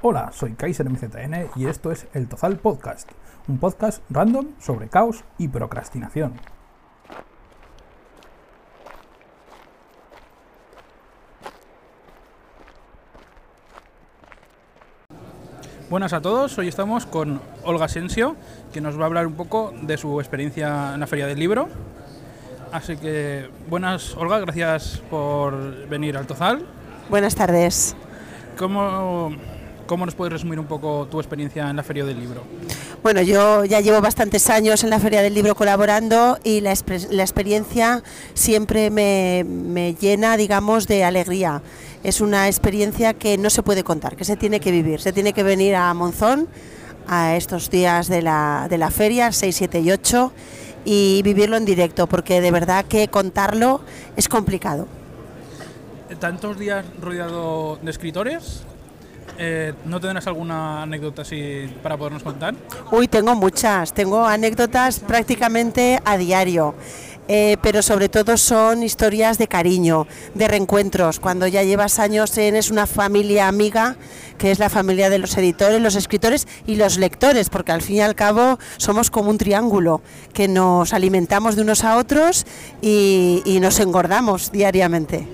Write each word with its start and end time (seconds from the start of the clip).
Hola, 0.00 0.30
soy 0.32 0.52
Kaiser 0.52 0.88
MZN 0.88 1.50
y 1.56 1.66
esto 1.66 1.90
es 1.90 2.06
El 2.14 2.28
Tozal 2.28 2.56
Podcast, 2.58 3.10
un 3.48 3.58
podcast 3.58 4.00
random 4.10 4.46
sobre 4.60 4.86
caos 4.88 5.24
y 5.38 5.48
procrastinación. 5.48 6.34
Buenas 15.90 16.12
a 16.12 16.22
todos, 16.22 16.56
hoy 16.58 16.68
estamos 16.68 17.04
con 17.04 17.40
Olga 17.64 17.86
Asensio, 17.86 18.36
que 18.72 18.80
nos 18.80 18.96
va 18.96 19.02
a 19.02 19.06
hablar 19.06 19.26
un 19.26 19.34
poco 19.34 19.74
de 19.82 19.96
su 19.96 20.20
experiencia 20.20 20.94
en 20.94 21.00
la 21.00 21.08
Feria 21.08 21.26
del 21.26 21.40
Libro. 21.40 21.68
Así 22.70 22.96
que, 22.98 23.50
buenas 23.68 24.14
Olga, 24.16 24.38
gracias 24.38 25.02
por 25.10 25.88
venir 25.88 26.16
al 26.16 26.28
Tozal. 26.28 26.64
Buenas 27.10 27.34
tardes. 27.34 27.96
¿Cómo, 28.56 29.32
¿Cómo 29.88 30.04
nos 30.04 30.14
puedes 30.14 30.34
resumir 30.34 30.60
un 30.60 30.66
poco 30.66 31.08
tu 31.10 31.18
experiencia 31.18 31.70
en 31.70 31.74
la 31.74 31.82
Feria 31.82 32.04
del 32.04 32.20
Libro? 32.20 32.42
Bueno, 33.02 33.22
yo 33.22 33.64
ya 33.64 33.80
llevo 33.80 34.02
bastantes 34.02 34.50
años 34.50 34.84
en 34.84 34.90
la 34.90 35.00
Feria 35.00 35.22
del 35.22 35.32
Libro 35.32 35.54
colaborando 35.54 36.38
y 36.44 36.60
la, 36.60 36.74
la 37.10 37.22
experiencia 37.22 38.02
siempre 38.34 38.90
me, 38.90 39.46
me, 39.48 39.94
llena, 39.94 40.36
digamos, 40.36 40.88
de 40.88 41.04
alegría. 41.04 41.62
Es 42.04 42.20
una 42.20 42.48
experiencia 42.48 43.14
que 43.14 43.38
no 43.38 43.48
se 43.48 43.62
puede 43.62 43.82
contar, 43.82 44.14
que 44.14 44.26
se 44.26 44.36
tiene 44.36 44.60
que 44.60 44.72
vivir. 44.72 45.00
Se 45.00 45.14
tiene 45.14 45.32
que 45.32 45.42
venir 45.42 45.74
a 45.74 45.94
Monzón 45.94 46.48
a 47.06 47.36
estos 47.36 47.70
días 47.70 48.08
de 48.08 48.20
la, 48.20 48.66
de 48.68 48.76
la 48.76 48.90
feria, 48.90 49.32
6, 49.32 49.56
7 49.56 49.80
y 49.80 49.90
8, 49.90 50.32
y 50.84 51.22
vivirlo 51.22 51.56
en 51.56 51.64
directo, 51.64 52.06
porque 52.06 52.42
de 52.42 52.50
verdad 52.50 52.84
que 52.84 53.08
contarlo 53.08 53.80
es 54.18 54.28
complicado. 54.28 54.86
¿Tantos 56.20 56.58
días 56.58 56.84
rodeado 57.00 57.78
de 57.80 57.90
escritores? 57.90 58.64
Eh, 59.36 59.74
¿No 59.84 60.00
tendrás 60.00 60.26
alguna 60.26 60.82
anécdota 60.82 61.22
así 61.22 61.68
para 61.82 61.96
podernos 61.96 62.22
contar? 62.22 62.54
Uy, 62.90 63.08
tengo 63.08 63.34
muchas, 63.34 63.92
tengo 63.92 64.24
anécdotas 64.24 65.00
prácticamente 65.00 66.00
a 66.04 66.16
diario. 66.16 66.74
Eh, 67.30 67.58
pero 67.60 67.82
sobre 67.82 68.08
todo 68.08 68.38
son 68.38 68.82
historias 68.82 69.36
de 69.36 69.48
cariño, 69.48 70.06
de 70.34 70.48
reencuentros. 70.48 71.20
Cuando 71.20 71.46
ya 71.46 71.62
llevas 71.62 71.98
años 71.98 72.32
tienes 72.32 72.70
una 72.70 72.86
familia 72.86 73.48
amiga, 73.48 73.96
que 74.38 74.50
es 74.50 74.58
la 74.58 74.70
familia 74.70 75.10
de 75.10 75.18
los 75.18 75.36
editores, 75.36 75.80
los 75.82 75.94
escritores 75.94 76.48
y 76.66 76.76
los 76.76 76.96
lectores, 76.96 77.50
porque 77.50 77.72
al 77.72 77.82
fin 77.82 77.96
y 77.96 78.00
al 78.00 78.14
cabo 78.14 78.58
somos 78.78 79.10
como 79.10 79.28
un 79.28 79.36
triángulo, 79.36 80.00
que 80.32 80.48
nos 80.48 80.94
alimentamos 80.94 81.54
de 81.54 81.62
unos 81.62 81.84
a 81.84 81.98
otros 81.98 82.46
y, 82.80 83.42
y 83.44 83.60
nos 83.60 83.78
engordamos 83.78 84.50
diariamente. 84.50 85.28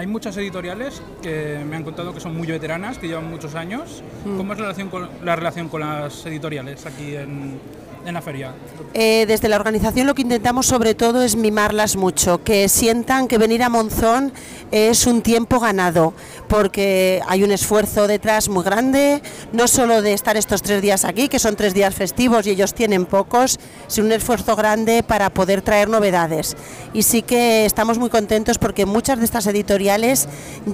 Hay 0.00 0.06
muchas 0.06 0.34
editoriales 0.38 1.02
que 1.20 1.62
me 1.68 1.76
han 1.76 1.84
contado 1.84 2.14
que 2.14 2.20
son 2.20 2.34
muy 2.34 2.46
veteranas, 2.46 2.96
que 2.96 3.06
llevan 3.06 3.28
muchos 3.28 3.54
años. 3.54 4.02
Mm. 4.24 4.38
¿Cómo 4.38 4.54
es 4.54 4.58
la 4.58 4.64
relación 4.64 4.88
con, 4.88 5.10
la 5.22 5.36
relación 5.36 5.68
con 5.68 5.82
las 5.82 6.24
editoriales 6.24 6.86
aquí 6.86 7.16
en, 7.16 7.60
en 8.06 8.14
la 8.14 8.22
feria? 8.22 8.54
Eh, 8.94 9.24
desde 9.26 9.48
la 9.48 9.56
organización 9.56 10.06
lo 10.06 10.14
que 10.14 10.22
intentamos 10.22 10.66
sobre 10.66 10.94
todo 10.94 11.22
es 11.22 11.36
mimarlas 11.36 11.96
mucho, 11.96 12.42
que 12.42 12.68
sientan 12.68 13.28
que 13.28 13.38
venir 13.38 13.62
a 13.62 13.68
Monzón 13.68 14.32
es 14.70 15.06
un 15.06 15.22
tiempo 15.22 15.60
ganado, 15.60 16.14
porque 16.48 17.20
hay 17.28 17.44
un 17.44 17.52
esfuerzo 17.52 18.06
detrás 18.06 18.48
muy 18.48 18.64
grande, 18.64 19.22
no 19.52 19.68
solo 19.68 20.02
de 20.02 20.12
estar 20.12 20.36
estos 20.36 20.62
tres 20.62 20.80
días 20.82 21.04
aquí, 21.04 21.28
que 21.28 21.38
son 21.38 21.56
tres 21.56 21.74
días 21.74 21.94
festivos 21.94 22.46
y 22.46 22.50
ellos 22.50 22.74
tienen 22.74 23.06
pocos, 23.06 23.58
sino 23.86 24.06
un 24.06 24.12
esfuerzo 24.12 24.56
grande 24.56 25.02
para 25.02 25.30
poder 25.30 25.62
traer 25.62 25.88
novedades. 25.88 26.56
Y 26.92 27.02
sí 27.02 27.22
que 27.22 27.64
estamos 27.66 27.98
muy 27.98 28.10
contentos 28.10 28.58
porque 28.58 28.86
muchas 28.86 29.18
de 29.18 29.24
estas 29.24 29.46
editoriales 29.46 29.89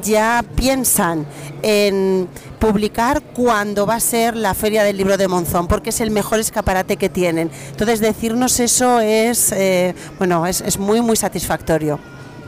ya 0.03 0.45
piensan 0.57 1.27
en 1.63 2.29
publicar 2.59 3.23
cuando 3.23 3.87
va 3.87 3.97
a 3.97 4.01
ser 4.01 4.37
la 4.37 4.55
Feria 4.55 4.83
del 4.83 4.97
Libro 4.97 5.17
de 5.17 5.29
Monzón, 5.29 5.69
porque 5.69 5.91
es 5.91 6.01
el 6.01 6.11
mejor 6.11 6.41
escaparate 6.41 6.97
que 6.97 7.09
tienen. 7.09 7.51
Entonces 7.71 8.01
decirnos 8.01 8.61
eso 8.61 9.01
es, 9.01 9.53
eh, 9.53 9.95
bueno, 10.19 10.47
es, 10.47 10.61
es 10.61 10.79
muy, 10.79 11.01
muy 11.01 11.17
satisfactorio. 11.17 11.99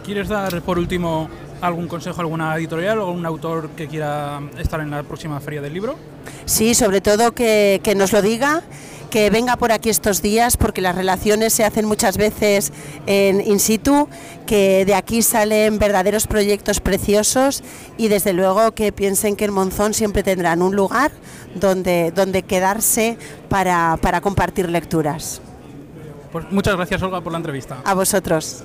¿Quieres 0.05 0.29
dar 0.29 0.63
por 0.63 0.79
último 0.79 1.29
algún 1.61 1.89
consejo 1.89 2.19
a 2.19 2.23
alguna 2.23 2.57
editorial 2.57 2.99
o 2.99 3.09
algún 3.09 3.27
autor 3.27 3.71
que 3.71 3.89
quiera 3.89 4.41
estar 4.59 4.81
en 4.81 4.91
la 4.91 5.03
próxima 5.03 5.41
Feria 5.41 5.61
del 5.61 5.75
Libro? 5.75 5.97
Sí, 6.45 6.75
sobre 6.75 7.01
todo 7.01 7.33
que, 7.33 7.81
que 7.83 7.95
nos 7.95 8.13
lo 8.13 8.23
diga 8.23 8.63
que 9.11 9.31
venga 9.31 9.57
por 9.57 9.73
aquí 9.73 9.89
estos 9.89 10.23
días 10.23 10.57
porque 10.57 10.81
las 10.81 10.95
relaciones 10.95 11.53
se 11.53 11.65
hacen 11.65 11.87
muchas 11.87 12.17
veces 12.17 12.73
en 13.07 13.41
in 13.41 13.61
situ, 13.61 14.09
que 14.47 14.85
de 14.85 14.95
aquí 14.95 15.23
salen 15.23 15.79
verdaderos 15.79 16.27
proyectos 16.27 16.81
preciosos 16.81 17.63
y 17.97 18.09
desde 18.09 18.33
luego 18.33 18.73
que 18.73 18.93
piensen 18.93 19.37
que 19.37 19.47
en 19.47 19.53
Monzón 19.53 19.95
siempre 19.95 20.23
tendrán 20.23 20.63
un 20.63 20.77
lugar 20.77 21.11
donde, 21.55 22.13
donde 22.13 22.43
quedarse 22.43 23.19
para, 23.49 23.99
para 24.01 24.21
compartir 24.21 24.69
lecturas. 24.69 25.41
Pues 26.33 26.45
muchas 26.51 26.77
gracias 26.77 27.03
Olga 27.03 27.21
por 27.21 27.33
la 27.33 27.39
entrevista. 27.39 27.79
A 27.85 27.95
vosotros. 27.95 28.65